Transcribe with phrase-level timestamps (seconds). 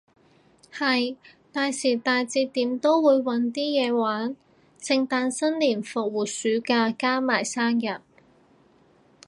[0.73, 1.15] 係，
[1.53, 4.35] 大時大節點都會搵啲嘢玩，
[4.81, 8.01] 聖誕新年復活暑假，加埋生日